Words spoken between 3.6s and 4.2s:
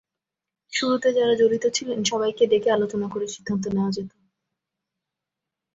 নেওয়া যেত।